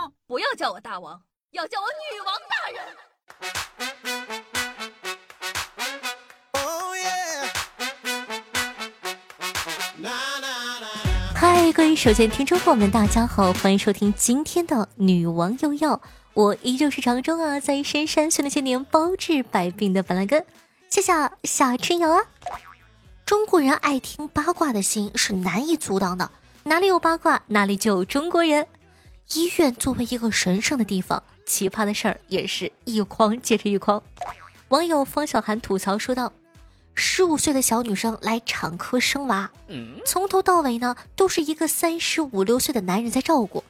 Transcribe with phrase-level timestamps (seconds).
[0.00, 2.80] 王，不要叫我大王，要叫我女王大人。
[11.34, 16.00] 嗨，各位手机听众朋友们，大家好，欢迎收听今天的女王又要，
[16.32, 20.46] 我依旧是常中啊，在深山训了些年，包治百病的板蓝根，
[20.88, 21.12] 谢谢
[21.44, 22.22] 小春游啊。
[23.26, 26.30] 中国人爱听八卦的心是难以阻挡的，
[26.62, 28.66] 哪里有八卦，哪里就有中国人。
[29.34, 34.02] 医院作为一个神圣的地方，奇葩的事儿也是一筐接着一筐。
[34.68, 36.32] 网友方小涵吐槽说道。
[37.02, 39.50] 十五岁的小女生来产科生娃，
[40.04, 43.64] 从头到尾呢都是一个三十五六岁的男人在照顾。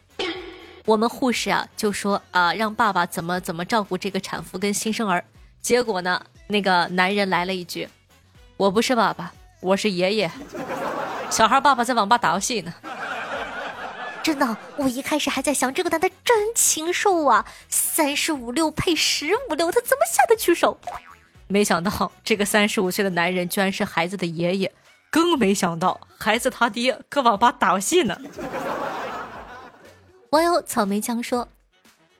[0.87, 5.23] 我们护士啊就说啊让爸爸怎么怎么照顾这个产妇跟新生儿。
[5.61, 7.89] 结果呢那个男人来了一句
[8.57, 10.31] ：“我不是爸爸，我是爷爷。”
[11.31, 12.75] 小孩爸爸在网吧打游戏呢。
[14.23, 20.79] 真的，我一开始还在想这个男的真禽兽啊，三十五六配十五六，他怎么下得去手？
[21.49, 24.73] 没想到这个三十五岁的男人居然是孩子的爷爷，
[25.11, 28.17] 更没想到孩子他爹搁网吧打游戏呢。
[30.31, 31.49] 网友草莓酱说：“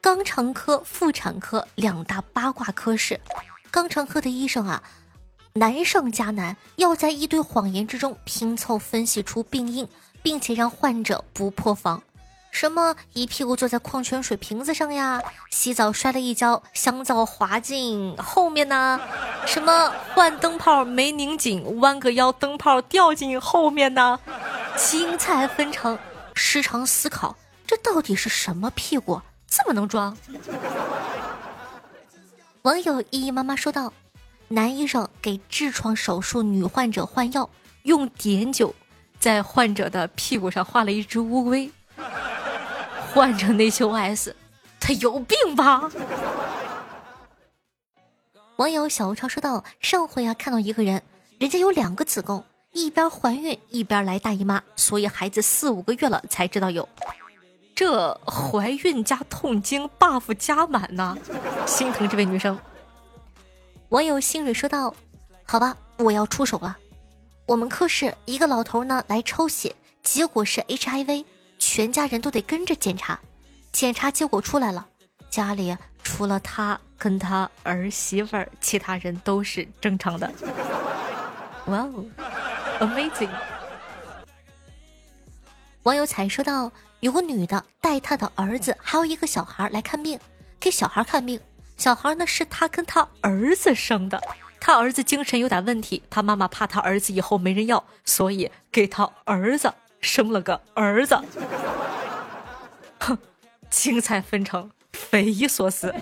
[0.03, 3.21] 肛肠科、妇产科两大八卦科室，
[3.71, 4.83] 肛肠科的医生啊，
[5.53, 9.87] 难上加难，要在一堆谎言之中拼凑分析出病因，
[10.23, 12.03] 并且让患者不破防。”
[12.53, 15.23] 什么一屁股坐在矿泉水瓶子上呀？
[15.51, 19.01] 洗澡摔了一跤，香皂滑进后面呢？
[19.47, 24.19] 什么换灯泡没拧紧，弯个腰灯泡掉进后面呢？
[24.77, 25.97] 精彩纷呈，
[26.35, 29.23] 时常思考，这到底是什么屁股？
[29.47, 30.17] 这么能装？
[32.63, 33.93] 网友依依妈妈说道
[34.49, 37.49] ：“男医生给痔疮手术女患者换药，
[37.85, 38.75] 用碘酒
[39.21, 41.71] 在患者的屁股上画了一只乌龟。
[43.15, 44.35] ”患者内疚 S，
[44.81, 45.91] 他有病吧？
[48.57, 51.03] 网友小吴超说道：“上回啊，看到一个人，
[51.39, 56.89] 人家有两个子宫，一边怀孕一边来大姨妈，所以孩子四五个月了才知道有。
[57.75, 61.17] 这怀孕加痛经 buff 加满呢，
[61.67, 62.59] 心疼这位女生。”
[63.91, 64.95] 网友心蕊说道
[65.45, 66.77] ：“好吧，我要出手了。
[67.51, 69.75] 我们科室一个老头呢来抽血，
[70.05, 71.25] 结果是 HIV。”
[71.59, 73.19] 全家人都得跟着检查，
[73.73, 74.87] 检查结果出来了，
[75.29, 80.33] 家里除了他跟他儿媳妇儿，其他人都是正常的。
[81.67, 82.05] 哇哦
[82.79, 83.29] ，amazing！
[85.83, 90.21] 网友才说到，有个女的带她的儿子还有一个小孩来看病，
[90.61, 91.41] 给小孩看病，
[91.77, 94.23] 小孩呢是他跟他儿子生的，
[94.61, 99.73] 他儿子精神有点问题，他妈妈怕他儿子以后没人要，所以给他儿子。
[100.03, 101.15] 生了个儿子，
[103.01, 103.19] 哼，
[103.69, 105.95] 精彩纷呈，匪夷所思。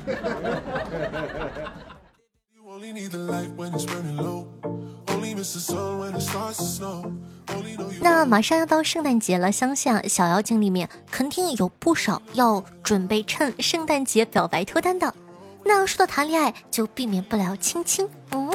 [8.01, 15.13] 那马上要到圣诞节了，相信，小妖精里面肯定有不少要准备趁圣诞节表白脱单的。
[15.69, 18.09] 那说到谈恋爱，就避免不了亲亲。
[18.31, 18.51] 嗯，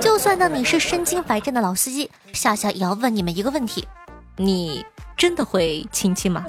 [0.00, 3.88] 就算呢你是身经百战的老司机，夏夏也要问你们一个问题。
[4.36, 6.46] 你真的会亲亲吗？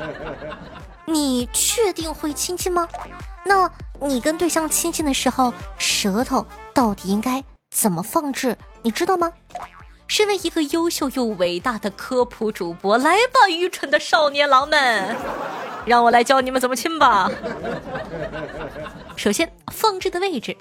[1.08, 2.86] 你确定会亲亲吗？
[3.46, 7.42] 那你跟对象亲亲的时候，舌头到底应该
[7.74, 8.58] 怎么放置？
[8.82, 9.32] 你知道吗？
[10.06, 15.16] 身为一个优秀又伟大的科普主播，来吧，愚蠢的少年郎们，
[15.86, 17.30] 让我来教你们怎么亲吧。
[19.16, 20.56] 首先，放置的位置，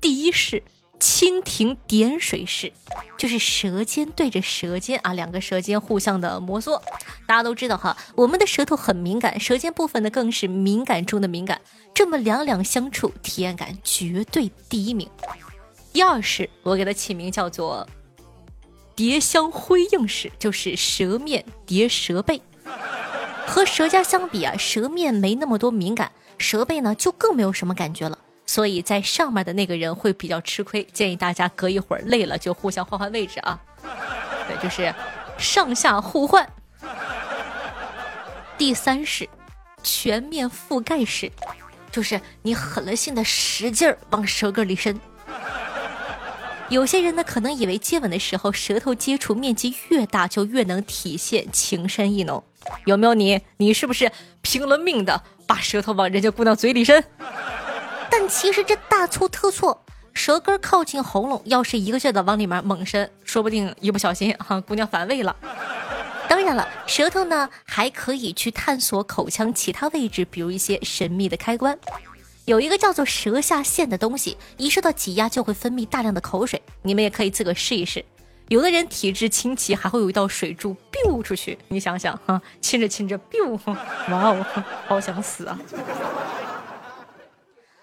[0.00, 0.62] 第一是。
[1.00, 2.72] 蜻蜓点水式，
[3.16, 6.82] 就是舌尖对着舌尖啊，两个舌尖互相的摩挲。
[7.24, 11.60] 大家都知道哈，我们的舌头很敏感，舌尖部分呢更是敏感中的敏感。
[11.94, 15.08] 这么两两相处，体验感绝对第一名。
[15.92, 17.88] 第二式，我给它起名叫做
[18.96, 22.42] 叠香辉映式，就是舌面叠舌背。
[23.48, 28.18] 和舌尖相比啊，舌面没那么多敏感，舌背呢就更没有什么感觉了。
[28.46, 33.58] 所以在上面的那个人会比较吃亏，建议大家隔一会儿累了就互相换换位置啊。
[34.46, 34.94] 对，就是
[35.38, 36.48] 上下互换。
[38.56, 39.28] 第三式，
[39.82, 41.30] 全面覆盖式，
[41.90, 44.98] 就是你狠了心的使劲儿往舌根里伸。
[46.68, 52.44] 有些人呢可能以为接吻的时候舌头接触面积越大就越能体现情深意浓，
[52.84, 53.40] 有没有你？
[53.56, 54.12] 你是不是
[54.42, 57.02] 拼了命的把舌头往人家姑娘嘴里伸？
[58.10, 59.82] 但其实这大错特错，
[60.12, 65.34] 舌根靠近喉咙，要是一个劲的往里面猛伸，说不定一不小心哈，姑娘反胃了。
[66.28, 71.78] 当然了，舌头呢还可以去探索口腔其他位置，比如一些神秘的开关。
[72.48, 76.62] 有一个叫做舌下腺的东西，一受到挤压就会分泌大量的口水。
[76.80, 78.02] 你们也可以自个试一试。
[78.48, 81.58] 有的人体质清奇，还会有一道水柱 biu 出去。
[81.68, 83.60] 你想想哈，亲着亲着 biu，
[84.10, 84.46] 哇哦，
[84.86, 85.58] 好想死啊！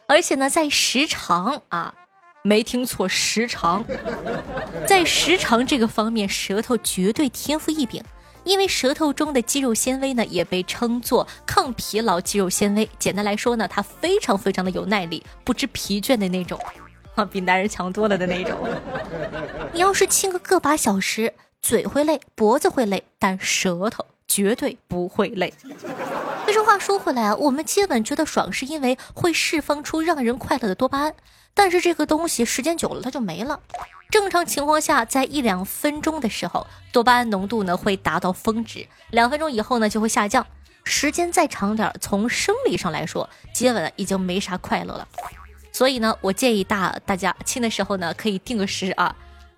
[0.07, 1.93] 而且呢，在时长啊，
[2.41, 3.85] 没听错，时长，
[4.87, 8.03] 在时长这个方面，舌头绝对天赋异禀。
[8.45, 12.89] 因为舌头中的肌肉纤维呢，也被称作抗疲劳肌肉纤维。
[12.97, 16.57] 简单来说呢，它非常非常的有耐力，不知疲倦的那种。
[17.15, 18.57] 啊， 比男人强多了的那种。
[19.73, 25.53] 你要是亲个个把小时，嘴会累，脖子会累，但舌头绝对不会累。
[26.45, 31.15] 但是话说回来啊，我们接吻觉得爽，是因为会释放出让人快乐的多巴胺。
[31.55, 33.59] 但是这个东西时间久了它就没了。
[34.09, 40.45] 正常情况下，在一两分钟的时候，多巴胺浓度呢会达到峰值，两分钟以后呢就会下降。
[40.83, 45.07] 时间再长点，从生理上来说，接吻已经没啥快乐了。
[45.71, 49.13] 所以呢，我建议大大家亲的时候呢，可以定个时啊，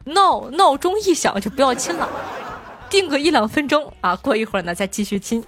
[0.06, 2.10] 闹闹钟一响就不要亲了，
[2.90, 5.44] 定个一两分钟啊，过一会儿呢再继续亲。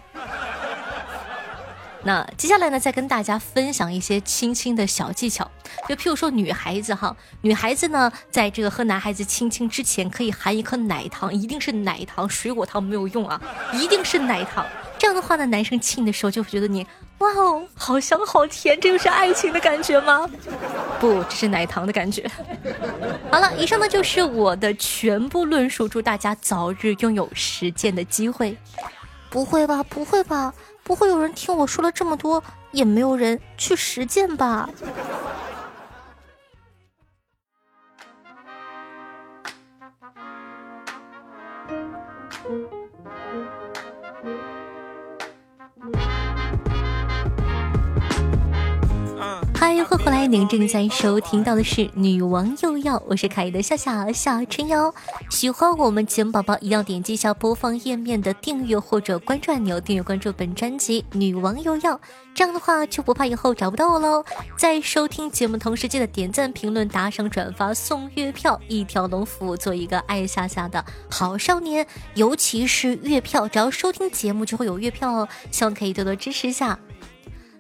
[2.04, 5.50] 那接下来呢，再跟大家分享一些亲亲的小技巧，
[5.88, 13.42] 就譬如说女孩子哈，女孩子呢，在这个和男孩子亲亲之前，可以含一颗奶糖，一定是奶糖，水果糖没有用啊，
[13.74, 14.66] 一定是奶糖。
[14.98, 16.86] 这样的话呢，男生亲你的时候就会觉得你。
[17.20, 20.26] 哇哦，好香好甜，这就是爱情的感觉吗？
[21.02, 22.26] 不，这是奶糖的感觉。
[23.30, 28.58] 好了，以上呢就是我的全部论述，祝大家早日拥有实践的机会。
[29.30, 29.84] 不会吧？
[29.84, 30.54] 不会吧？
[30.90, 34.68] 不会有人听我说了这么多，也没有人去实践吧？
[49.80, 50.28] 欢迎回来！
[50.28, 54.94] 您正在收听到的是《女王又要》，我是可爱的夏夏夏春瑶。
[55.30, 61.96] 喜欢我们节目宝宝，一定要点击一下播放页面的订阅或者关注按钮，订阅关注本专辑《女王又要》，
[62.36, 64.26] 这样的话就不怕以后找不到我喽。
[64.58, 71.88] 在收听节目同时，记得点赞、评论、打赏、转发、送月票，一条龙服务，做一个爱夏夏的好少年。
[72.16, 76.78] 尤其是月票，只要收听节目就会有月票哦，希望可以多多支持一下。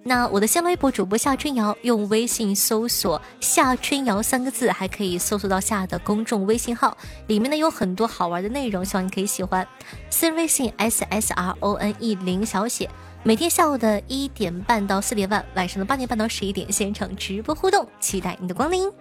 [0.09, 6.97] 那我的新浪微博主播夏春瑶，用微信搜索“夏春瑶”三个字，还可以搜索到夏的公众微信号，
[7.27, 9.67] 里面呢有很多好玩的内容，希望你可以喜欢。
[10.09, 12.89] 私人微信 s s r o n e 零小写，
[13.21, 18.91] 每天下午的一点半到四点半，晚上的八点半到十一点，现场直播互动，期待你的光临。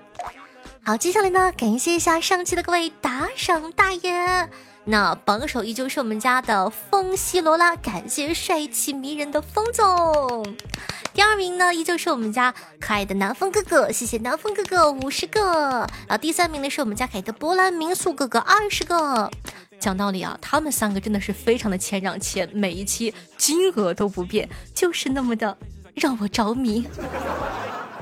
[0.84, 4.50] 好，接下来呢，感谢一下上期的各位打赏大爷。
[4.90, 10.56] 那榜首依旧是我们家的风西罗拉，感谢帅气迷人的风总。
[11.12, 15.80] 第二名呢，依旧是我们家可爱的南风哥哥，谢谢南风哥哥五十个。
[16.06, 19.30] 然后第三名呢，是我们家可爱的波兰民宿哥哥二十个。
[19.78, 25.54] 讲道理啊，他们三个真的是非常的谦让，且每一期金额都不变，就是那么的
[25.96, 26.86] 让我着迷。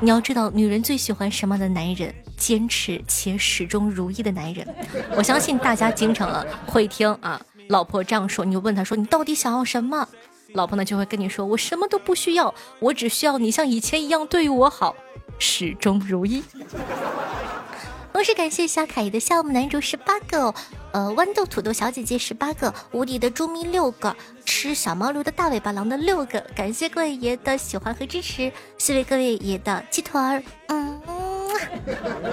[0.01, 2.15] 你要知道，女人最喜欢什么样的男人？
[2.37, 4.67] 坚持且始终如一的男人。
[5.17, 10.07] 我相信大家经常啊会听啊，老婆这样说，你就问他说：“你到底想要什么？”
[10.53, 14.95] 老婆呢就会跟你说：“我什么都不需要，我只需要你像以前一样对我好，
[15.39, 16.43] 始终如一。
[18.13, 20.55] ”同时感谢小凯的项目男主十八个，
[20.97, 30.99] 呃，豌豆土豆小姐姐十八个，无敌的猪咪六个，吃小毛驴的大尾巴狼的六个，感谢各位爷的喜欢和支持，谢谢各位爷的鸡腿儿，嗯。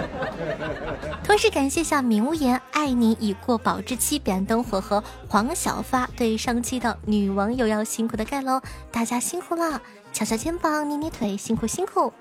[1.26, 8.62] 同时感谢下明无言，爱你已过保质期，彼岸灯火和黄小发对上期的女网友要辛苦的盖楼，
[8.94, 9.82] 大家辛苦了，
[10.14, 12.14] 敲敲肩膀，捏捏腿，辛苦辛苦。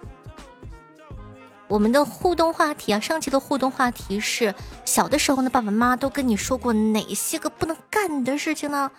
[1.73, 8.91] 我们的互动话题啊，上期的互动话题是小的时候呢，爸爸妈妈都跟你说过哪些个不能干的事情呢？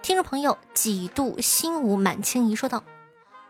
[0.00, 2.84] 听众朋友几度心无满清怡说道：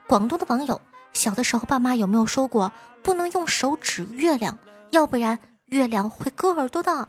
[0.09, 0.81] 广东的网友
[1.13, 2.73] 小的时候，爸妈有没有说过
[3.03, 4.59] 不能用手指月亮，
[4.89, 7.07] 要不然月亮会割耳朵的？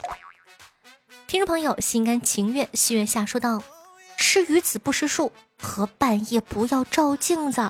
[1.25, 3.63] 听众朋友心甘情愿心愿下说道：
[4.18, 7.70] 吃鱼子不识数和半夜不要照镜子。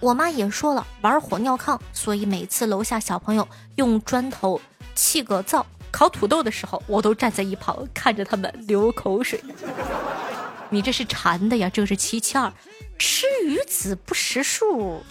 [0.00, 3.46] 我妈也说了，玩火尿炕，所以每次楼下小朋友
[3.76, 4.60] 用砖头
[4.94, 9.42] 砌个灶烤土豆的时候，我都站在一旁看着他们流口水。
[10.70, 12.52] 你这是馋的呀，这是七七二，
[12.98, 15.02] 吃鱼子不识数。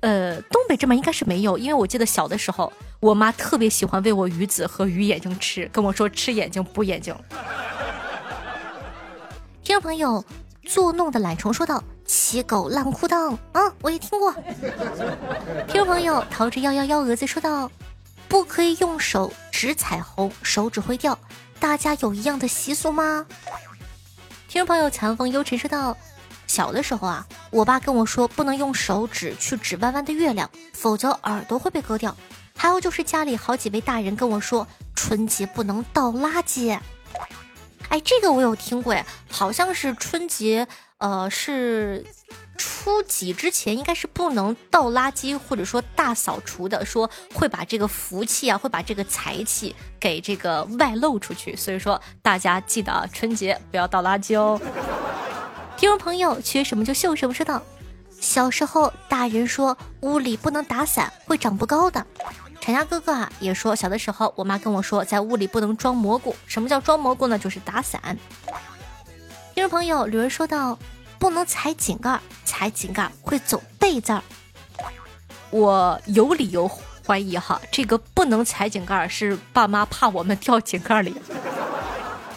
[0.00, 7.14] 呃，东北这边应该是没有，因为我记得小的时候，我妈特别喜欢喂我鱼子和鱼眼睛吃，跟我说吃眼睛补眼睛。
[9.62, 10.24] 听众朋友
[10.66, 14.32] 作弄的懒虫说道：“骑狗烂裤裆啊，我也听过。”
[15.66, 17.70] 听众朋友逃之夭夭幺蛾子说道
[18.28, 21.18] ：“不可以用手指彩虹，手指会掉。
[21.58, 23.26] 大家有一样的习俗吗？”
[24.48, 25.96] 听众朋友残风幽尘说道
[26.46, 32.16] ：“小的时候啊，我爸跟我说不能用手指去指弯弯的月亮，否则耳朵会被割掉。
[32.56, 36.78] 还有就是家里好几位大人跟我说，春节不能倒垃圾。”
[37.92, 38.96] 哎，这个我有听过，
[39.28, 42.02] 好像是春节，呃，是
[42.56, 54.58] 初几之前，应该是不能倒垃圾或者说大扫除的，说会把这个福气啊，会把这个财气给这个外露出去，所以说大家记得啊春节不要倒垃圾哦。
[55.76, 57.62] 听众朋友，缺什么就秀什么，说道。
[58.18, 62.06] 小时候大人说屋里不能打伞，会长不高的。
[62.62, 66.32] 陈家哥哥啊，也说小的时候，我妈跟我说，在屋里不能装蘑菇。
[66.46, 67.36] 什么叫装蘑菇呢？
[67.36, 68.16] 就是打伞。
[69.52, 70.78] 听众朋友，吕儿说到，
[71.18, 74.22] 不能踩井盖，踩井盖会走背字儿。
[75.50, 76.70] 我有理由
[77.04, 81.16] 怀疑哈，这个不能踩井盖是爸妈怕我们掉井盖里。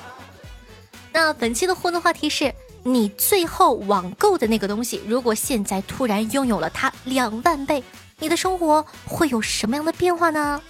[1.13, 2.51] 那本期的互动话题是
[2.81, 7.83] 你最后网购的那个东西，如果现在突然拥有了它两万倍。
[8.19, 10.61] 你的生活会有什么样的变化呢？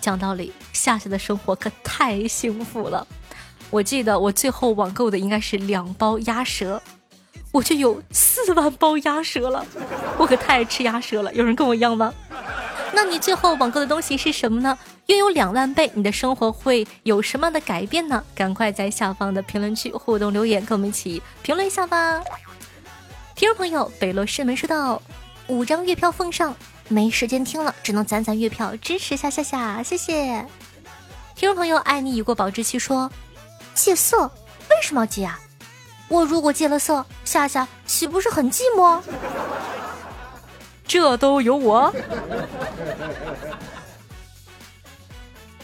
[0.00, 3.06] 讲道理，夏夏的生活可太幸福了。
[3.70, 6.82] 我记得我最后网购的应该是两包鸭舌，
[7.52, 9.64] 我就有四万包鸭舌了。
[10.18, 12.12] 我可太爱吃鸭舌了，有人跟我一样吗？
[12.92, 14.76] 那你最后网购的东西是什么呢？
[15.06, 18.22] 拥有两万倍，你的生活会有什么样的改变呢？
[18.34, 22.20] 赶快在下方的评论区互动留言，跟我们一起评论一下吧。
[23.36, 25.00] 听众朋友，北落师门说道：
[25.46, 26.54] 五张月票奉上。
[26.88, 30.46] 没时间听了，只能攒攒月票支持下下下，谢谢。
[31.34, 33.10] 听众朋友，爱你已过保质期说，
[33.74, 34.30] 戒色
[34.70, 35.40] 为什么要戒啊？
[36.08, 39.00] 我如果戒了色，夏夏岂不是很寂寞？
[40.86, 41.90] 这都有我。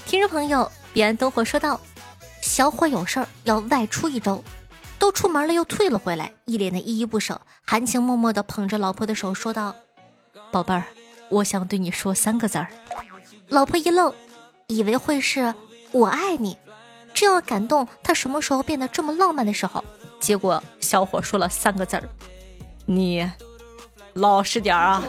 [0.06, 1.78] 听众朋友，彼岸灯火说道，
[2.40, 4.42] 小伙有事儿要外出一周，
[4.98, 9.76] 都出门了又退了回来，一脸的依依不舍，含情脉脉的捧着老婆的手说道
[10.50, 10.84] ：“宝贝儿。”
[11.30, 12.68] 我想对你说三个字儿，
[13.48, 14.12] 老婆一愣，
[14.68, 15.54] 以为会是
[15.92, 16.56] 我爱你，
[17.12, 19.84] 正要感动他什么时候变得这么浪漫的时候，
[20.18, 22.08] 结果小伙说了三个字儿，
[22.86, 23.30] 你
[24.14, 25.04] 老实点儿啊！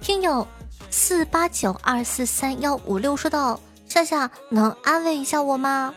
[0.00, 0.46] 听友
[0.90, 3.58] 四八九二四三幺五六说道
[3.88, 5.94] ：“夏夏能安慰一下我吗？”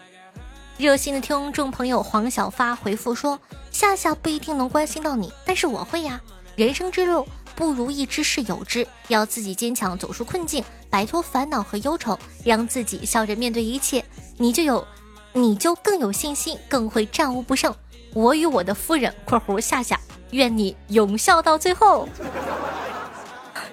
[0.77, 3.39] 热心的听众朋友黄小发回复说
[3.69, 6.19] ：“夏夏不一定能关心到你，但是我会呀。
[6.55, 7.27] 人生之路。”
[7.59, 14.01] 不如意之事有之，要自己坚强，走出困境，摆脱烦恼和忧愁，让自己笑着面对一切，
[14.37, 14.87] 你就有，
[15.33, 17.75] 你就更有信心，更会战无不胜。
[18.13, 19.99] 我与我的夫人（括弧夏夏），
[20.31, 22.07] 愿你永笑到最后。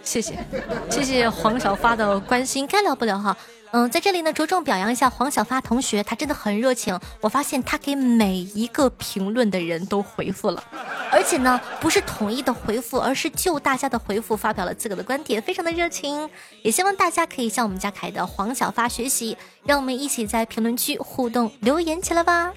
[0.02, 0.36] 谢谢，
[0.90, 3.36] 谢谢黄小发的关心，该聊不聊哈？
[3.72, 6.98] 嗯，在这里呢，着重表扬一下黄小发同学，他真的很热情。
[7.20, 10.64] 我发现他给每一个评论的人都回复了，
[11.10, 16.30] 而且呢，不是统一的回复，而是就大家的回复发表了自个的观点，非常的热情。
[16.62, 22.52] 也希望大家可以向我们家凯的黄小发学习，让我们一起在评论区互动留言起来吧。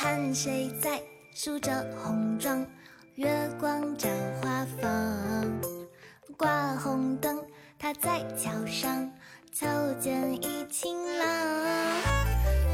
[0.00, 1.13] 看谁在。
[1.36, 2.64] 梳着红妆，
[3.16, 4.08] 月光照
[4.40, 5.60] 花房。
[6.36, 7.36] 挂红灯，
[7.76, 9.10] 他在桥上，
[9.52, 11.26] 瞧见一情郎。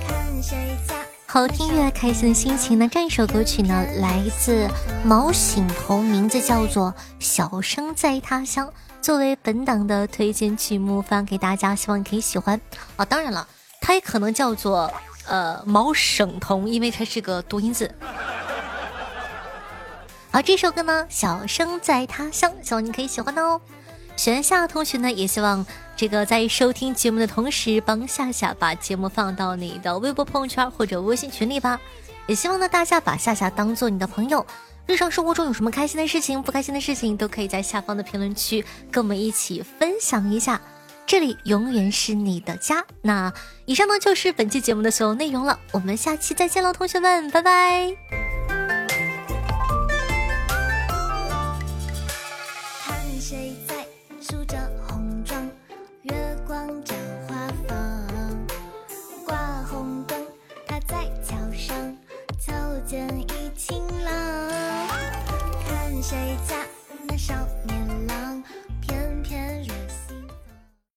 [0.06, 0.94] 看谁家
[1.26, 2.86] 好听越开心的心情呢？
[2.86, 4.68] 这一首歌曲呢，来自
[5.02, 8.68] 毛醒头，名字叫做《小生在他乡》，
[9.00, 12.60] 作为本档的推荐曲目发给大家，希望你可以喜欢
[12.96, 13.06] 啊！
[13.06, 13.48] 当然了，
[13.80, 14.92] 它也可能叫做
[15.26, 17.90] 呃毛省彤，因为它是个多音字。
[20.32, 23.60] 好，这首歌呢，《小生在他乡》，希望你可以喜欢哦。
[24.16, 31.80] 选夏同学呢，也希望这个在收听节目的同时，帮夏夏把节目放到你的微博朋友圈或者微信群里吧。
[32.26, 34.46] 也希望呢，大家把夏夏当做你的朋友。
[34.86, 40.60] 日常生活中有什么开心的事情、不开心的事情，都可以在下方的评论区跟我们一起分享一下。
[41.06, 42.84] 这里永远是你的家。
[43.02, 43.32] 那
[43.66, 45.58] 以上呢，就是本期节目的所有内容了。
[45.72, 48.19] 我们下期再见喽，同学们，拜拜。